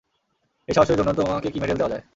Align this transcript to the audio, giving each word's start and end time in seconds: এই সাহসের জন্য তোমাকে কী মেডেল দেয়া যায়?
এই 0.67 0.73
সাহসের 0.75 0.97
জন্য 0.99 1.09
তোমাকে 1.19 1.49
কী 1.53 1.59
মেডেল 1.61 1.77
দেয়া 1.77 1.91
যায়? 1.93 2.03